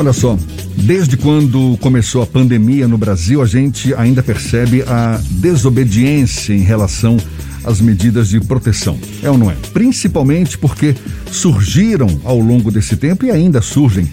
[0.00, 0.34] Olha só,
[0.78, 7.18] desde quando começou a pandemia no Brasil, a gente ainda percebe a desobediência em relação
[7.62, 8.98] às medidas de proteção.
[9.22, 9.56] É ou não é?
[9.74, 10.94] Principalmente porque
[11.30, 14.10] surgiram ao longo desse tempo e ainda surgem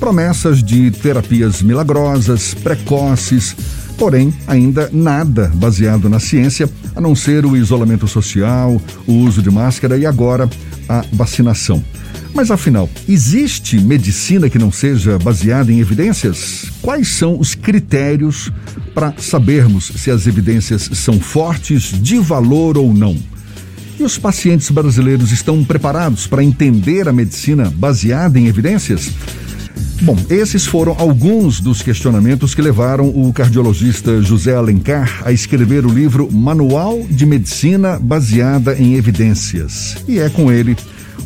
[0.00, 3.54] promessas de terapias milagrosas, precoces,
[3.96, 9.52] porém ainda nada baseado na ciência, a não ser o isolamento social, o uso de
[9.52, 10.50] máscara e agora
[10.88, 11.80] a vacinação.
[12.38, 16.70] Mas afinal, existe medicina que não seja baseada em evidências?
[16.80, 18.52] Quais são os critérios
[18.94, 23.16] para sabermos se as evidências são fortes, de valor ou não?
[23.98, 29.10] E os pacientes brasileiros estão preparados para entender a medicina baseada em evidências?
[30.02, 35.92] Bom, esses foram alguns dos questionamentos que levaram o cardiologista José Alencar a escrever o
[35.92, 39.96] livro Manual de Medicina Baseada em Evidências.
[40.06, 40.76] E é com ele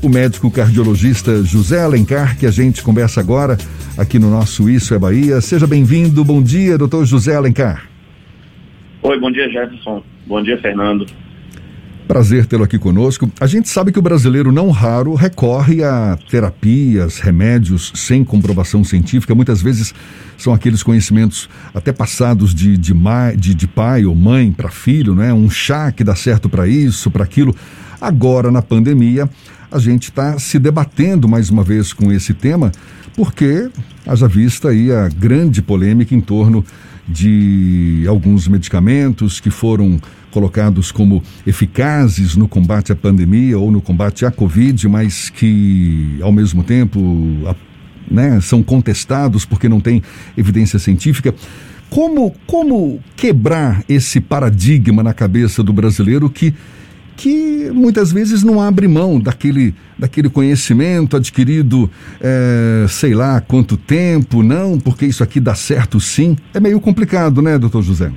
[0.02, 3.56] o médico cardiologista José Alencar, que a gente conversa agora
[3.98, 5.40] aqui no nosso Isso é Bahia.
[5.40, 6.24] Seja bem-vindo.
[6.24, 7.88] Bom dia, doutor José Alencar.
[9.02, 10.02] Oi, bom dia, Jefferson.
[10.26, 11.06] Bom dia, Fernando.
[12.06, 13.30] Prazer tê-lo aqui conosco.
[13.40, 19.34] A gente sabe que o brasileiro não raro recorre a terapias, remédios sem comprovação científica.
[19.34, 19.94] Muitas vezes
[20.36, 22.92] são aqueles conhecimentos até passados de, de,
[23.36, 25.32] de, de pai ou mãe para filho, né?
[25.32, 27.54] Um chá que dá certo para isso, para aquilo.
[28.00, 29.30] Agora, na pandemia,
[29.70, 32.72] a gente está se debatendo mais uma vez com esse tema,
[33.16, 33.70] porque
[34.06, 36.64] haja vista aí a grande polêmica em torno
[37.08, 40.00] de alguns medicamentos que foram
[40.32, 46.32] colocados como eficazes no combate à pandemia ou no combate à Covid, mas que, ao
[46.32, 46.98] mesmo tempo,
[48.10, 50.02] né, são contestados porque não tem
[50.36, 51.32] evidência científica.
[51.88, 56.54] Como, como quebrar esse paradigma na cabeça do brasileiro que
[57.14, 61.88] que muitas vezes não abre mão daquele, daquele conhecimento adquirido,
[62.20, 66.36] é, sei lá quanto tempo, não, porque isso aqui dá certo sim.
[66.54, 68.10] É meio complicado, né, doutor José?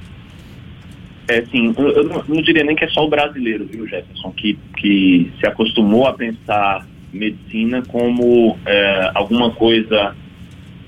[1.28, 1.73] É, sim.
[1.78, 5.31] Eu, eu não, não, diria nem que é só o brasileiro, viu, Jefferson, que, que
[5.40, 10.16] se acostumou a pensar medicina como é, alguma coisa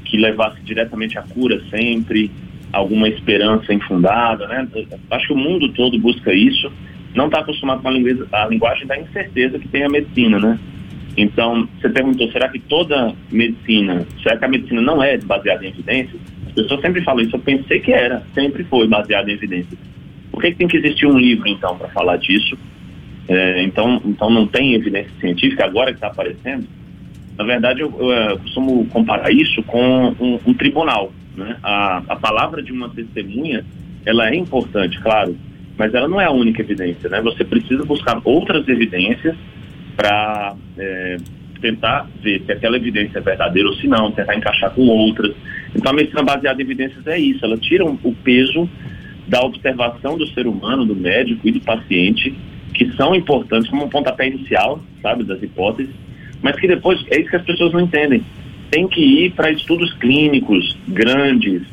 [0.05, 2.29] que levasse diretamente à cura sempre,
[2.71, 4.67] alguma esperança infundada, né?
[5.09, 6.71] Acho que o mundo todo busca isso
[7.15, 10.59] não está acostumado com a, linguagem, a linguagem da incerteza que tem a medicina, né?
[11.17, 15.69] Então, você perguntou, será que toda medicina, será que a medicina não é baseada em
[15.69, 16.21] evidências?
[16.45, 19.79] As pessoas sempre falam isso, eu pensei que era, sempre foi baseada em evidências.
[20.37, 22.55] Por que, que tem que existir um livro, então, para falar disso?
[23.27, 26.67] É, então, então, não tem evidência científica agora que está aparecendo?
[27.35, 31.11] Na verdade, eu, eu, eu, costumo comparar isso com um, um tribunal.
[31.35, 31.57] Né?
[31.63, 33.65] A, a palavra de uma testemunha,
[34.05, 35.35] ela é importante, claro,
[35.75, 37.19] mas ela não é a única evidência, né?
[37.21, 39.35] Você precisa buscar outras evidências
[39.95, 41.17] para é,
[41.59, 45.33] tentar ver se aquela evidência é verdadeira ou se não, tentar encaixar com outras.
[45.75, 48.69] Então a medicina baseada em evidências é isso, ela tira o peso
[49.27, 52.33] da observação do ser humano, do médico e do paciente,
[52.73, 55.93] que são importantes como um pontapé inicial, sabe, das hipóteses,
[56.41, 58.23] mas que depois é isso que as pessoas não entendem.
[58.69, 61.63] Tem que ir para estudos clínicos grandes,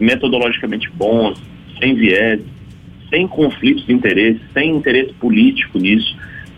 [0.00, 1.40] metodologicamente bons,
[1.78, 2.40] sem viés,
[3.10, 6.16] sem conflitos de interesse, sem interesse político nisso,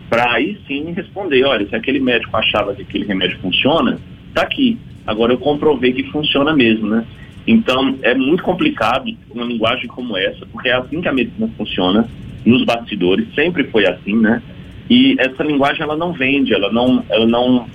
[0.09, 4.78] para aí sim responder, olha, se aquele médico achava que aquele remédio funciona, está aqui.
[5.06, 7.05] Agora eu comprovei que funciona mesmo, né?
[7.46, 12.08] Então é muito complicado uma linguagem como essa, porque é assim que a medicina funciona
[12.44, 14.42] nos bastidores, sempre foi assim, né?
[14.88, 17.66] E essa linguagem ela não vende, ela não, ela não,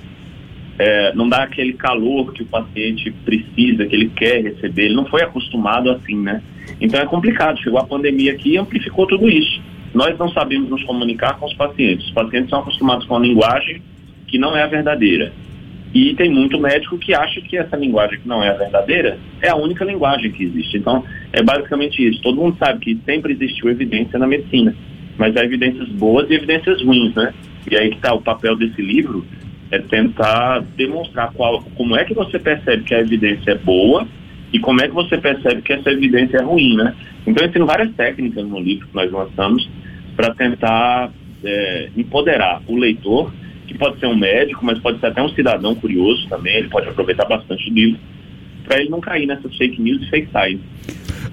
[0.79, 4.85] é, não dá aquele calor que o paciente precisa, que ele quer receber.
[4.85, 6.41] Ele não foi acostumado assim, né?
[6.79, 7.61] Então é complicado.
[7.61, 9.61] Chegou a pandemia aqui e amplificou tudo isso.
[9.93, 12.07] Nós não sabemos nos comunicar com os pacientes.
[12.07, 13.81] Os pacientes são acostumados com a linguagem
[14.27, 15.33] que não é a verdadeira.
[15.93, 19.49] E tem muito médico que acha que essa linguagem que não é a verdadeira é
[19.49, 20.77] a única linguagem que existe.
[20.77, 21.03] Então,
[21.33, 22.21] é basicamente isso.
[22.21, 24.73] Todo mundo sabe que sempre existiu evidência na medicina,
[25.17, 27.33] mas há evidências boas e evidências ruins, né?
[27.69, 29.25] E aí que está o papel desse livro,
[29.69, 34.07] é tentar demonstrar qual, como é que você percebe que a evidência é boa
[34.53, 36.95] e como é que você percebe que essa evidência é ruim, né?
[37.27, 39.69] Então, eu ensino várias técnicas no livro que nós lançamos
[40.15, 41.11] para tentar
[41.43, 43.31] é, empoderar o leitor,
[43.71, 46.87] que pode ser um médico, mas pode ser até um cidadão curioso também, ele pode
[46.87, 47.99] aproveitar bastante o livro,
[48.65, 50.61] para ele não cair nessas fake news e fake science.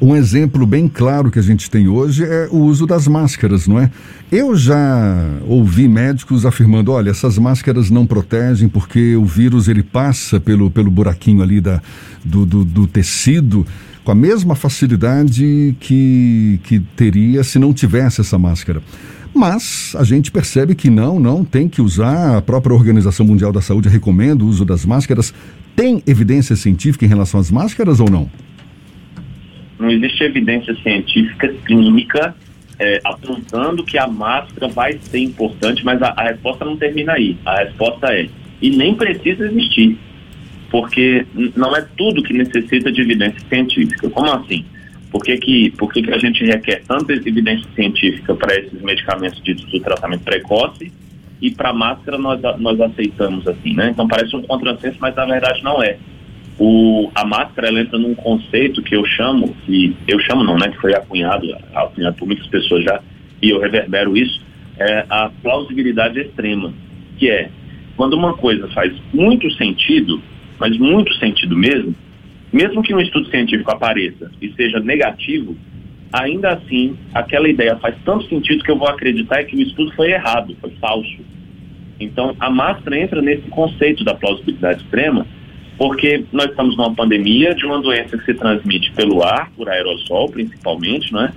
[0.01, 3.81] Um exemplo bem claro que a gente tem hoje é o uso das máscaras, não
[3.81, 3.91] é?
[4.31, 10.39] Eu já ouvi médicos afirmando, olha, essas máscaras não protegem porque o vírus ele passa
[10.39, 11.83] pelo, pelo buraquinho ali da,
[12.25, 13.67] do, do, do tecido
[14.05, 18.81] com a mesma facilidade que, que teria se não tivesse essa máscara.
[19.35, 22.37] Mas a gente percebe que não, não tem que usar.
[22.37, 25.33] A própria Organização Mundial da Saúde recomenda o uso das máscaras
[25.77, 28.31] Tem evidência científica em relação às máscaras ou não?
[29.79, 32.35] Não existe evidência científica clínica
[32.79, 37.37] é, apontando que a máscara vai ser importante, mas a, a resposta não termina aí.
[37.45, 38.29] A resposta é,
[38.63, 39.99] e nem precisa existir,
[40.71, 41.27] porque
[41.57, 44.09] não é tudo que necessita de evidência científica.
[44.11, 44.65] Como assim?
[45.11, 49.43] Por que, que, por que, que a gente requer tanta evidência científica para esses medicamentos
[49.43, 50.93] ditos do tratamento precoce
[51.41, 53.91] e para máscara nós, nós aceitamos assim, né?
[53.91, 55.97] Então parece um contrassenso, mas na verdade não é.
[56.59, 60.69] O, a máscara ela entra num conceito que eu chamo, que eu chamo não, né?
[60.69, 63.01] Que foi acunhado, acunhado por muitas pessoas já,
[63.41, 64.43] e eu reverbero isso,
[64.79, 66.73] é a plausibilidade extrema,
[67.17, 67.51] que é
[67.97, 70.21] quando uma coisa faz muito sentido,
[70.59, 71.95] mas muito sentido mesmo,
[72.53, 75.57] mesmo que um estudo científico apareça e seja negativo,
[76.13, 80.13] ainda assim, aquela ideia faz tanto sentido que eu vou acreditar que o estudo foi
[80.13, 81.19] errado, foi falso.
[82.01, 85.27] Então, a máscara entra nesse conceito da plausibilidade extrema,
[85.77, 90.29] porque nós estamos numa pandemia de uma doença que se transmite pelo ar, por aerossol
[90.31, 91.33] principalmente, não é?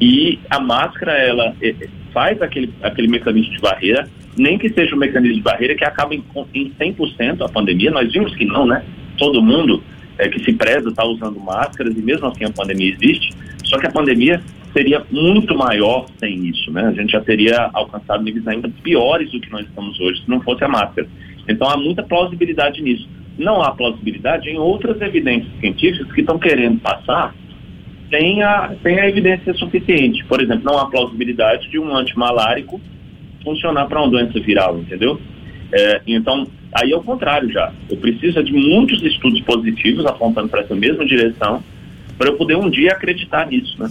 [0.00, 4.94] E a máscara, ela é, é, faz aquele, aquele mecanismo de barreira, nem que seja
[4.94, 6.24] um mecanismo de barreira que acaba em,
[6.54, 8.82] em 100% a pandemia, nós vimos que não, né?
[9.18, 9.82] Todo mundo
[10.20, 13.34] é, que se preza está usando máscaras e mesmo assim a pandemia existe,
[13.64, 14.40] só que a pandemia
[14.72, 16.86] seria muito maior sem isso, né?
[16.86, 20.40] A gente já teria alcançado níveis ainda piores do que nós estamos hoje se não
[20.40, 21.08] fosse a máscara.
[21.48, 23.08] Então há muita plausibilidade nisso.
[23.38, 27.34] Não há plausibilidade em outras evidências científicas que estão querendo passar
[28.10, 30.24] sem a, sem a evidência suficiente.
[30.26, 32.80] Por exemplo, não há plausibilidade de um antimalárico
[33.42, 35.20] funcionar para uma doença viral, entendeu?
[35.72, 37.72] É, então, aí é o contrário já.
[37.88, 41.62] Eu preciso de muitos estudos positivos apontando para essa mesma direção
[42.16, 43.90] para eu poder um dia acreditar nisso, né?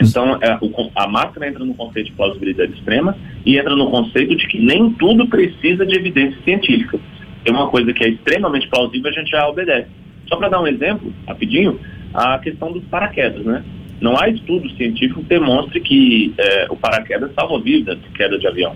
[0.00, 0.58] Então, é,
[0.96, 3.16] a máscara entra no conceito de plausibilidade extrema
[3.46, 6.98] e entra no conceito de que nem tudo precisa de evidência científica.
[7.44, 9.88] É uma coisa que é extremamente plausível, a gente já obedece.
[10.26, 11.78] Só para dar um exemplo, rapidinho,
[12.12, 13.64] a questão dos paraquedas, né?
[14.00, 18.46] Não há estudo científico que demonstre que é, o paraquedas salva vidas de queda de
[18.46, 18.74] avião,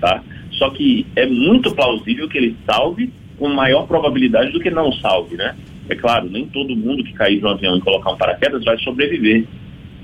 [0.00, 0.22] tá?
[0.58, 5.36] Só que é muito plausível que ele salve com maior probabilidade do que não salve,
[5.36, 5.56] né?
[5.88, 8.76] É claro, nem todo mundo que cair de um avião e colocar um paraquedas vai
[8.78, 9.46] sobreviver.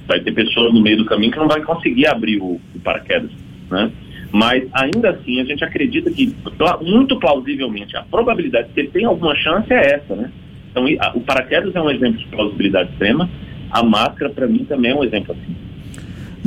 [0.06, 3.30] Vai ter pessoas no meio do caminho que não vai conseguir abrir o, o paraquedas,
[3.70, 3.90] né?
[4.32, 6.34] Mas ainda assim a gente acredita que
[6.82, 10.30] muito plausivelmente a probabilidade de que ele tenha alguma chance é essa, né?
[10.70, 10.84] Então
[11.14, 13.28] o paraquedas é um exemplo de plausibilidade extrema.
[13.70, 15.56] A máscara para mim também é um exemplo assim.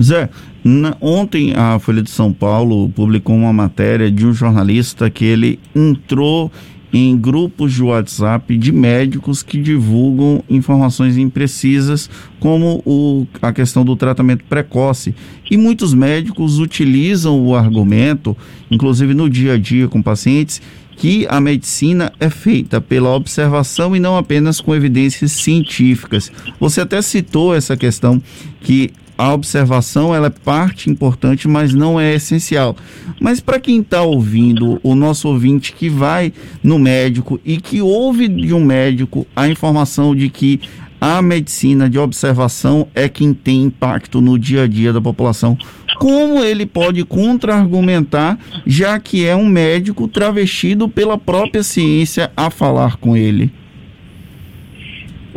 [0.02, 0.30] Zé,
[0.64, 5.60] na, ontem a Folha de São Paulo publicou uma matéria de um jornalista que ele
[5.76, 6.52] entrou
[6.92, 12.10] em grupos de WhatsApp de médicos que divulgam informações imprecisas,
[12.40, 15.14] como o, a questão do tratamento precoce.
[15.50, 18.36] E muitos médicos utilizam o argumento,
[18.72, 20.62] inclusive no dia a dia com pacientes,
[20.96, 26.32] que a medicina é feita pela observação e não apenas com evidências científicas.
[26.60, 28.22] Você até citou essa questão
[28.62, 32.76] que a observação ela é parte importante, mas não é essencial.
[33.20, 36.32] Mas para quem está ouvindo, o nosso ouvinte que vai
[36.62, 40.62] no médico e que ouve de um médico a informação de que
[41.00, 45.58] a medicina de observação é quem tem impacto no dia a dia da população.
[46.00, 52.98] Como ele pode contra-argumentar, já que é um médico travestido pela própria ciência a falar
[52.98, 53.52] com ele?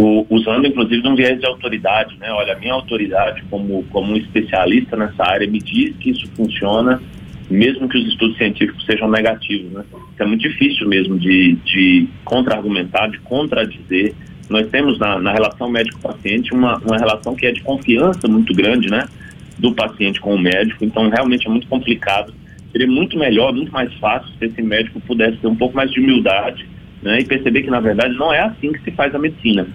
[0.01, 2.33] O, usando inclusive um viés de autoridade, né?
[2.33, 7.01] Olha, a minha autoridade como, como um especialista nessa área me diz que isso funciona,
[7.51, 9.85] mesmo que os estudos científicos sejam negativos, né?
[10.15, 14.15] Então, é muito difícil mesmo de, de contra-argumentar, de contradizer.
[14.49, 18.89] Nós temos na, na relação médico-paciente uma, uma relação que é de confiança muito grande,
[18.89, 19.07] né?
[19.59, 22.33] Do paciente com o médico, então realmente é muito complicado.
[22.73, 26.01] Seria muito melhor, muito mais fácil se esse médico pudesse ter um pouco mais de
[26.01, 26.67] humildade
[27.03, 29.67] né, e perceber que, na verdade, não é assim que se faz a medicina.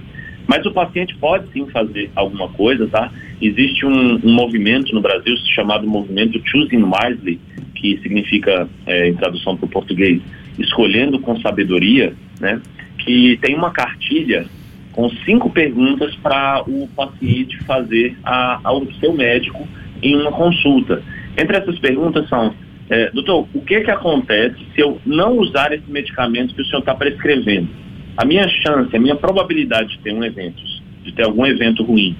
[0.48, 3.12] Mas o paciente pode sim fazer alguma coisa, tá?
[3.42, 7.40] Existe um, um movimento no Brasil chamado movimento Choosing Wisely,
[7.76, 10.22] que significa, é, em tradução para o português,
[10.58, 12.62] escolhendo com sabedoria, né?
[13.00, 14.46] Que tem uma cartilha
[14.92, 19.68] com cinco perguntas para o paciente fazer a, ao seu médico
[20.02, 21.04] em uma consulta.
[21.38, 22.54] Entre essas perguntas são,
[22.90, 26.80] é, doutor, o que que acontece se eu não usar esse medicamento que o senhor
[26.80, 27.68] está prescrevendo?
[28.18, 30.62] A minha chance, a minha probabilidade de ter um evento,
[31.04, 32.16] de ter algum evento ruim,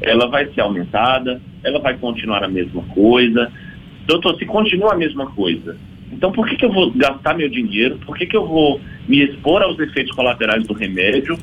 [0.00, 3.50] ela vai ser aumentada, ela vai continuar a mesma coisa.
[4.06, 5.76] Doutor, se continua a mesma coisa,
[6.12, 7.98] então por que, que eu vou gastar meu dinheiro?
[8.04, 11.36] Por que, que eu vou me expor aos efeitos colaterais do remédio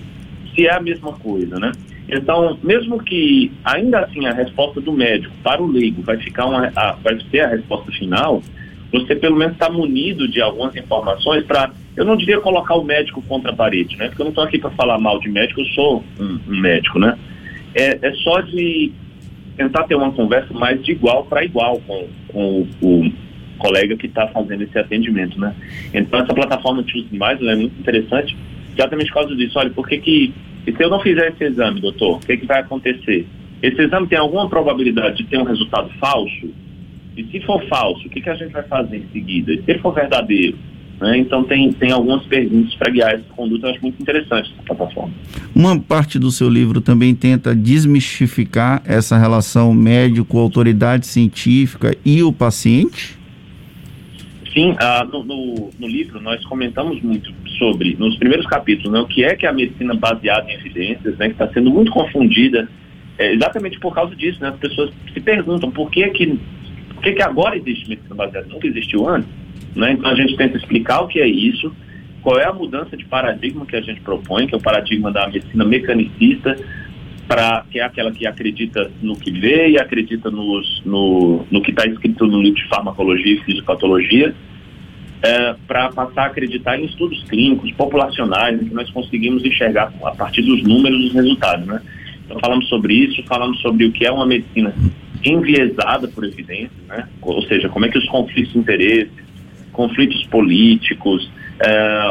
[0.53, 1.71] se é a mesma coisa, né?
[2.09, 6.71] Então, mesmo que ainda assim a resposta do médico para o leigo vai ficar uma,
[6.75, 8.43] a, vai ser a resposta final,
[8.91, 13.21] você pelo menos está munido de algumas informações para eu não diria colocar o médico
[13.23, 14.07] contra a parede, né?
[14.07, 16.99] Porque eu não estou aqui para falar mal de médico, eu sou um, um médico,
[16.99, 17.17] né?
[17.75, 18.91] É, é, só de
[19.57, 23.11] tentar ter uma conversa mais de igual para igual com, com o, o
[23.57, 25.53] colega que está fazendo esse atendimento, né?
[25.93, 28.35] Então essa plataforma Choose Mais é muito interessante,
[28.73, 29.59] exatamente por causa disso.
[29.59, 30.33] Olha, por que que
[30.65, 33.27] se eu não fizer esse exame, doutor, o que que vai acontecer?
[33.61, 36.49] Esse exame tem alguma probabilidade de ter um resultado falso?
[37.17, 39.53] E se for falso, o que que a gente vai fazer em seguida?
[39.53, 40.57] E se ele for verdadeiro?
[41.01, 41.17] Né?
[41.17, 45.11] Então tem, tem algumas perguntas para guiar essa conduta, eu acho muito interessante essa plataforma.
[45.55, 53.19] Uma parte do seu livro também tenta desmistificar essa relação médico-autoridade científica e o paciente?
[54.53, 59.07] Sim, ah, no, no, no, livro nós comentamos muito sobre, nos primeiros capítulos, né, o
[59.07, 62.69] que é que é a medicina baseada em evidências, né, que está sendo muito confundida,
[63.17, 66.37] é, exatamente por causa disso, né, as pessoas se perguntam por que que,
[66.93, 69.40] por que, que agora existe medicina baseada, nunca existiu antes,
[69.75, 71.73] né, então a gente tenta explicar o que é isso,
[72.21, 75.27] qual é a mudança de paradigma que a gente propõe, que é o paradigma da
[75.27, 76.55] medicina mecanicista,
[77.27, 81.71] para que é aquela que acredita no que vê e acredita nos, no, no que
[81.71, 84.35] está escrito no livro de farmacologia e fisiopatologia,
[85.23, 90.41] é, para passar a acreditar em estudos clínicos, populacionais, que nós conseguimos enxergar a partir
[90.41, 91.65] dos números os resultados.
[91.65, 91.81] Né?
[92.25, 94.73] Então falamos sobre isso, falamos sobre o que é uma medicina
[95.23, 97.07] enviesada por evidências, né?
[97.21, 99.11] ou seja, como é que os conflitos de interesses,
[99.71, 101.29] conflitos políticos,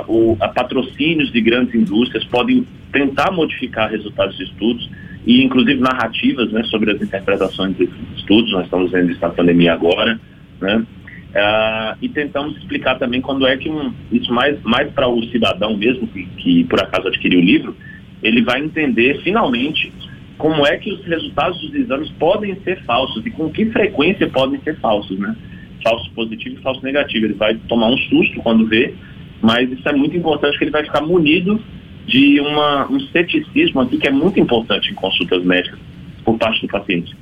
[0.06, 4.88] o, a patrocínios de grandes indústrias podem tentar modificar resultados de estudos
[5.26, 9.72] e inclusive narrativas né, sobre as interpretações desses estudos, nós estamos vendo isso na pandemia
[9.72, 10.18] agora,
[10.60, 10.84] né?
[11.30, 15.76] Uh, e tentamos explicar também quando é que um, isso mais, mais para o cidadão
[15.76, 17.76] mesmo, que, que por acaso adquiriu o livro,
[18.20, 19.92] ele vai entender finalmente
[20.36, 24.60] como é que os resultados dos exames podem ser falsos e com que frequência podem
[24.62, 25.36] ser falsos, né?
[25.82, 27.26] Falso positivo e falso negativo.
[27.26, 28.94] Ele vai tomar um susto quando vê,
[29.40, 31.60] mas isso é muito importante que ele vai ficar munido
[32.06, 35.78] de uma, um ceticismo aqui que é muito importante em consultas médicas
[36.24, 37.16] por parte do paciente.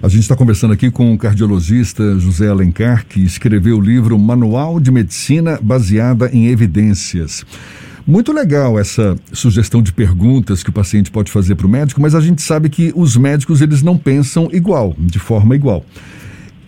[0.00, 4.78] A gente está conversando aqui com o cardiologista José Alencar, que escreveu o livro Manual
[4.78, 7.44] de Medicina Baseada em Evidências.
[8.06, 12.14] Muito legal essa sugestão de perguntas que o paciente pode fazer para o médico, mas
[12.14, 15.84] a gente sabe que os médicos eles não pensam igual, de forma igual.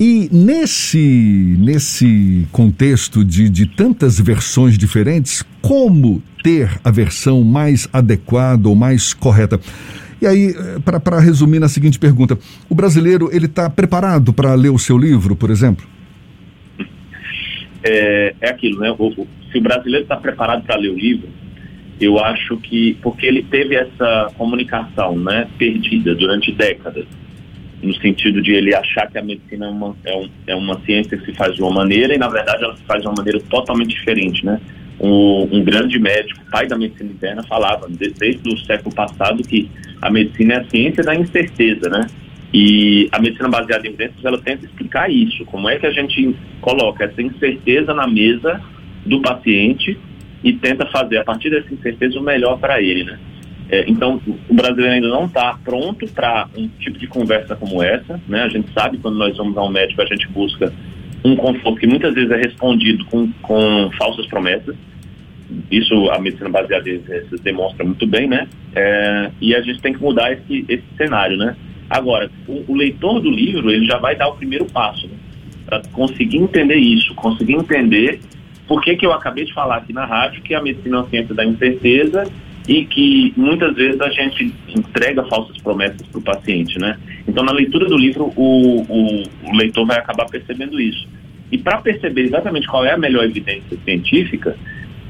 [0.00, 8.66] E nesse, nesse contexto de, de tantas versões diferentes, como ter a versão mais adequada
[8.66, 9.60] ou mais correta?
[10.18, 14.70] E aí, eh, para resumir na seguinte pergunta, o brasileiro ele está preparado para ler
[14.70, 15.86] o seu livro, por exemplo?
[17.84, 18.90] É, é aquilo, né?
[18.98, 21.28] O, se o brasileiro está preparado para ler o livro,
[22.00, 27.04] eu acho que porque ele teve essa comunicação, né, perdida durante décadas
[27.82, 31.16] no sentido de ele achar que a medicina é uma, é, um, é uma ciência
[31.16, 33.40] que se faz de uma maneira e, na verdade, ela se faz de uma maneira
[33.48, 34.60] totalmente diferente, né?
[35.00, 39.70] Um, um grande médico, pai da medicina interna, falava desde o século passado que
[40.02, 42.06] a medicina é a ciência da incerteza, né?
[42.52, 46.34] E a medicina baseada em evidências, ela tenta explicar isso, como é que a gente
[46.60, 48.60] coloca essa incerteza na mesa
[49.06, 49.96] do paciente
[50.42, 53.18] e tenta fazer, a partir dessa incerteza, o melhor para ele, né?
[53.70, 58.20] É, então, o brasileiro ainda não está pronto para um tipo de conversa como essa.
[58.26, 58.42] Né?
[58.42, 60.72] A gente sabe quando nós vamos a um médico, a gente busca
[61.24, 64.74] um conforto que muitas vezes é respondido com, com falsas promessas.
[65.70, 68.48] Isso a medicina baseada em evidências demonstra muito bem, né?
[68.74, 71.56] É, e a gente tem que mudar esse, esse cenário, né?
[71.88, 75.14] Agora, o, o, leitor do livro, ele já vai dar o primeiro passo, né?
[75.66, 78.20] Para conseguir entender isso, conseguir entender
[78.66, 81.08] por que, que eu acabei de falar aqui na rádio que a medicina é uma
[81.08, 82.24] ciência da incerteza
[82.70, 86.96] e que muitas vezes a gente entrega falsas promessas para o paciente, né?
[87.26, 91.08] Então, na leitura do livro, o, o, o leitor vai acabar percebendo isso.
[91.50, 94.56] E para perceber exatamente qual é a melhor evidência científica,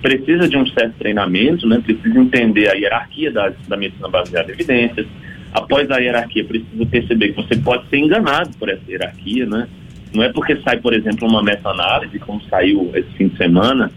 [0.00, 1.83] precisa de um certo treinamento, né?
[1.85, 5.07] Precisa entender a hierarquia da, da medicina baseada em evidências.
[5.52, 9.69] Após a hierarquia, precisa perceber que você pode ser enganado por essa hierarquia, né?
[10.14, 13.93] Não é porque sai, por exemplo, uma meta-análise, como saiu esse fim de semana,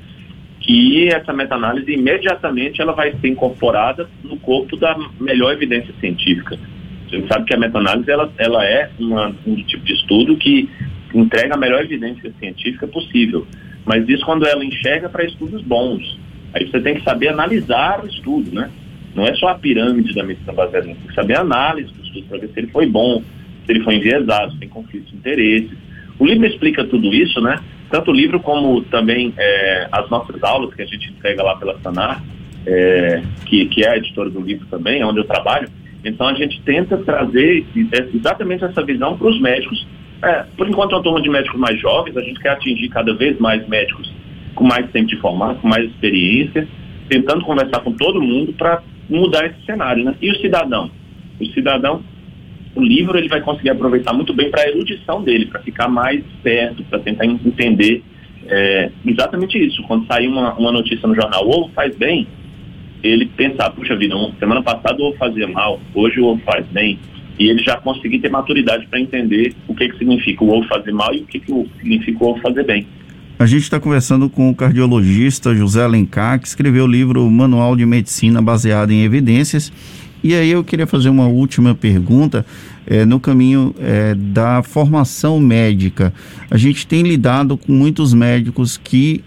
[0.63, 6.57] que essa meta-análise imediatamente ela vai ser incorporada no corpo da melhor evidência científica.
[7.05, 10.69] A gente sabe que a meta-análise ela, ela é uma, um tipo de estudo que
[11.13, 13.45] entrega a melhor evidência científica possível,
[13.85, 16.17] mas isso quando ela enxerga para estudos bons.
[16.53, 18.71] Aí você tem que saber analisar o estudo, né?
[19.13, 22.25] Não é só a pirâmide da medicina baseada, tem que saber a análise do estudo
[22.27, 23.21] para ver se ele foi bom,
[23.65, 25.77] se ele foi enviesado, se tem conflitos de interesses.
[26.17, 27.59] O livro explica tudo isso, né?
[27.93, 31.79] Tanto o livro como também é, as nossas aulas que a gente entrega lá pela
[31.79, 32.23] Sanar,
[32.65, 35.69] é, que, que é a editora do livro também, onde eu trabalho.
[36.03, 37.63] Então a gente tenta trazer
[38.11, 39.87] exatamente essa visão para os médicos.
[40.23, 43.13] É, por enquanto é uma turma de médicos mais jovens, a gente quer atingir cada
[43.13, 44.11] vez mais médicos
[44.55, 46.67] com mais tempo de formato, com mais experiência,
[47.07, 50.15] tentando conversar com todo mundo para mudar esse cenário, né?
[50.19, 50.89] E o cidadão?
[51.39, 52.01] O cidadão,
[52.75, 56.23] o livro ele vai conseguir aproveitar muito bem para a erudição dele, para ficar mais
[56.41, 58.03] perto, para tentar entender
[58.47, 59.81] é, exatamente isso.
[59.83, 62.27] Quando sair uma, uma notícia no jornal, o ovo faz bem,
[63.03, 66.97] ele pensar, puxa vida, semana passada o ovo fazia mal, hoje o ovo faz bem,
[67.37, 70.91] e ele já conseguir ter maturidade para entender o que, que significa o ovo fazer
[70.91, 72.87] mal e o que, que significa o ovo fazer bem.
[73.39, 77.85] A gente está conversando com o cardiologista José Alencar, que escreveu o livro Manual de
[77.85, 79.71] Medicina baseado em evidências.
[80.23, 82.45] E aí eu queria fazer uma última pergunta
[82.87, 86.13] é, no caminho é, da formação médica.
[86.49, 89.23] A gente tem lidado com muitos médicos que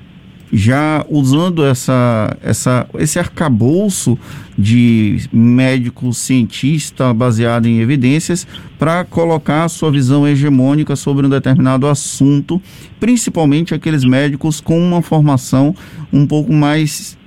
[0.52, 4.18] já usando essa, essa, esse arcabouço
[4.56, 8.46] de médico cientista baseado em evidências
[8.78, 12.62] para colocar sua visão hegemônica sobre um determinado assunto,
[13.00, 15.74] principalmente aqueles médicos com uma formação
[16.12, 17.18] um pouco mais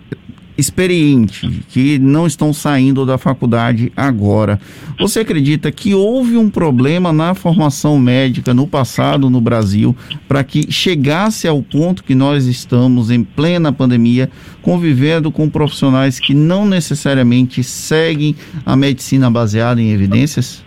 [0.60, 4.60] experiente, que não estão saindo da faculdade agora.
[5.00, 9.96] Você acredita que houve um problema na formação médica no passado no Brasil
[10.28, 14.30] para que chegasse ao ponto que nós estamos em plena pandemia,
[14.62, 18.36] convivendo com profissionais que não necessariamente seguem
[18.66, 20.64] a medicina baseada em evidências?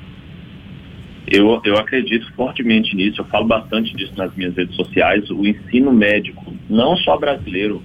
[1.26, 5.30] Eu, eu acredito fortemente nisso, eu falo bastante disso nas minhas redes sociais.
[5.30, 7.82] O ensino médico, não só brasileiro,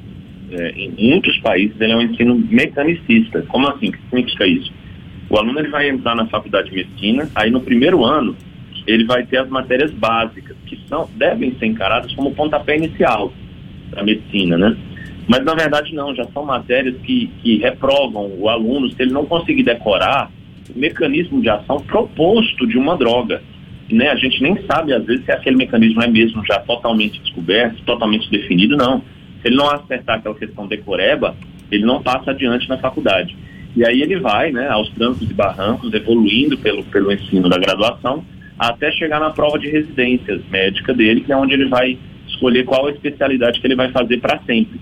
[0.51, 3.41] é, em muitos países, ele é um ensino mecanicista.
[3.43, 3.89] Como assim?
[3.89, 4.71] O que significa isso?
[5.29, 8.35] O aluno ele vai entrar na faculdade de medicina, aí no primeiro ano
[8.85, 13.33] ele vai ter as matérias básicas, que são, devem ser encaradas como pontapé inicial
[13.91, 14.77] da medicina, né?
[15.27, 19.25] Mas na verdade não, já são matérias que, que reprovam o aluno se ele não
[19.25, 20.31] conseguir decorar
[20.73, 23.41] o mecanismo de ação proposto de uma droga.
[23.91, 24.09] Né?
[24.09, 28.29] A gente nem sabe, às vezes, se aquele mecanismo é mesmo já totalmente descoberto, totalmente
[28.29, 29.01] definido, não.
[29.41, 31.35] Se ele não acertar aquela questão decoreba,
[31.71, 33.35] ele não passa adiante na faculdade.
[33.75, 38.23] E aí ele vai, né, aos trancos e barrancos, evoluindo pelo, pelo ensino da graduação,
[38.57, 41.97] até chegar na prova de residências médica dele, que é onde ele vai
[42.27, 44.79] escolher qual a especialidade que ele vai fazer para sempre.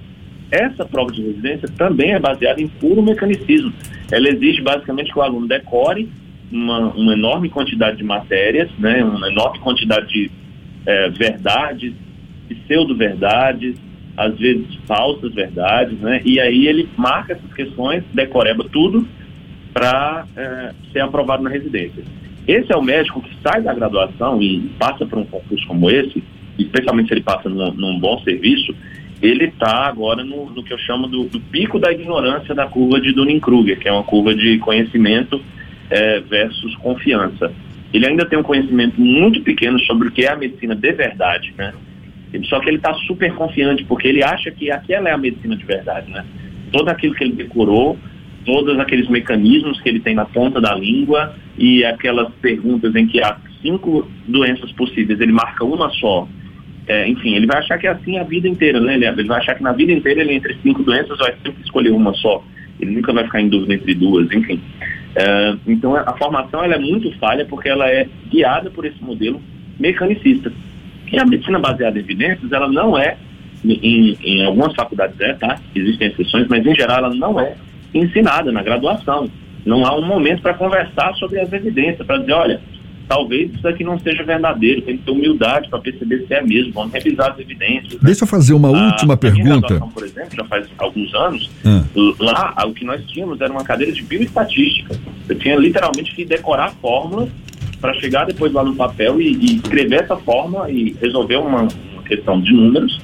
[0.51, 3.73] Essa prova de residência também é baseada em puro mecanicismo.
[4.11, 6.09] Ela exige basicamente que o aluno decore
[6.51, 10.31] uma, uma enorme quantidade de matérias, né, uma enorme quantidade de
[10.85, 11.93] é, verdades,
[12.47, 13.75] pseudo-verdades,
[14.17, 16.21] às vezes falsas verdades, né?
[16.23, 19.07] E aí ele marca essas questões, decoreba tudo
[19.73, 22.03] para é, ser aprovado na residência.
[22.47, 26.23] Esse é o médico que sai da graduação e passa por um concurso como esse,
[26.57, 28.73] especialmente se ele passa num, num bom serviço,
[29.21, 32.99] ele está agora no, no, que eu chamo do, do, pico da ignorância da curva
[32.99, 35.41] de Dunning-Kruger, que é uma curva de conhecimento
[35.89, 37.51] é, versus confiança.
[37.93, 41.53] Ele ainda tem um conhecimento muito pequeno sobre o que é a medicina de verdade,
[41.57, 41.73] né?
[42.43, 45.63] Só que ele está super confiante, porque ele acha que aquela é a medicina de
[45.63, 46.25] verdade, né?
[46.71, 47.97] Todo aquilo que ele decorou,
[48.45, 53.21] todos aqueles mecanismos que ele tem na ponta da língua e aquelas perguntas em que
[53.21, 56.27] há cinco doenças possíveis, ele marca uma só.
[56.87, 58.93] É, enfim, ele vai achar que é assim a vida inteira, né?
[58.95, 62.13] Ele, vai achar que na vida inteira ele entre cinco doenças vai sempre escolher uma
[62.13, 62.43] só.
[62.79, 64.61] Ele nunca vai ficar em dúvida entre duas, enfim.
[65.15, 69.41] É, então a formação ela é muito falha porque ela é guiada por esse modelo
[69.79, 70.51] mecanicista.
[71.11, 73.17] E a medicina baseada em evidências, ela não é,
[73.63, 75.59] em, em algumas faculdades é, tá?
[75.73, 77.55] Existem exceções, mas em geral ela não é
[77.93, 79.29] ensinada na graduação.
[79.65, 82.61] Não há um momento para conversar sobre as evidências, para dizer, olha,
[83.07, 86.73] talvez isso aqui não seja verdadeiro, tem que ter humildade para perceber se é mesmo,
[86.73, 87.93] vamos revisar as evidências.
[87.93, 87.99] Né?
[88.03, 89.79] Deixa eu fazer uma a, última pergunta.
[89.93, 91.83] Por exemplo, já faz alguns anos, ah.
[92.19, 94.99] lá o que nós tínhamos era uma cadeira de bioestatística.
[95.27, 97.29] Eu tinha literalmente que decorar fórmulas
[97.85, 102.03] para chegar depois lá no papel e, e, escrever essa forma e resolver uma, uma
[102.03, 102.99] questão de números.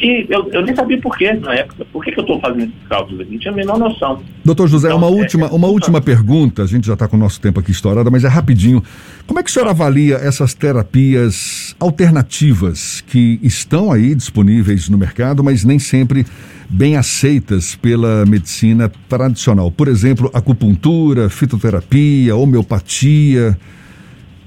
[0.00, 1.86] E eu, eu, nem sabia por que na época.
[1.90, 3.32] Por que, que eu estou fazendo esses cálculos aqui?
[3.32, 4.20] Não tinha a menor noção.
[4.44, 6.64] Doutor José, então, uma, é, última, uma última pergunta.
[6.64, 8.82] A gente já está com o nosso tempo aqui estourado, mas é rapidinho.
[9.26, 15.42] Como é que o senhor avalia essas terapias alternativas que estão aí disponíveis no mercado,
[15.42, 16.26] mas nem sempre
[16.68, 19.70] bem aceitas pela medicina tradicional?
[19.70, 23.56] Por exemplo, acupuntura, fitoterapia, homeopatia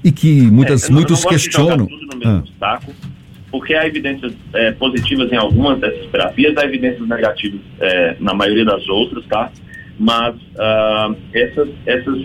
[0.04, 1.88] e que muitas, é, muitos questionam.
[2.24, 2.42] Ah.
[2.58, 2.92] Saco,
[3.50, 8.64] porque há evidências é, positivas em algumas dessas terapias, há evidências negativas é, na maioria
[8.64, 9.50] das outras, tá?
[9.98, 12.24] Mas uh, essas, essas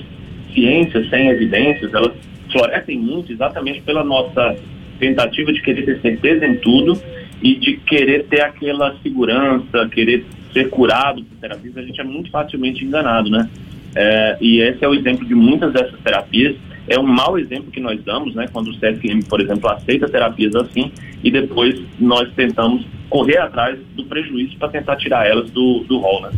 [0.53, 2.13] ciências sem evidências, elas
[2.49, 4.55] florescem muito exatamente pela nossa
[4.97, 6.97] tentativa de querer ter certeza em tudo
[7.41, 12.31] e de querer ter aquela segurança, querer ser curado por terapias, a gente é muito
[12.31, 13.49] facilmente enganado, né?
[13.93, 16.55] É, e esse é o exemplo de muitas dessas terapias
[16.87, 20.55] é um mau exemplo que nós damos, né, quando o CSM, por exemplo, aceita terapias
[20.55, 20.91] assim
[21.23, 26.21] e depois nós tentamos correr atrás do prejuízo para tentar tirar elas do, do rol,
[26.21, 26.31] né?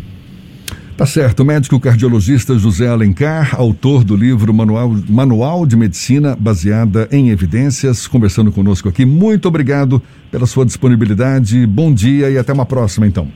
[0.97, 1.41] Tá certo.
[1.41, 8.07] O médico cardiologista José Alencar, autor do livro Manual, Manual de Medicina Baseada em Evidências,
[8.07, 9.05] conversando conosco aqui.
[9.05, 11.67] Muito obrigado pela sua disponibilidade.
[11.67, 13.27] Bom dia e até uma próxima, então.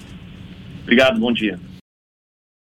[0.83, 1.59] Obrigado, bom dia.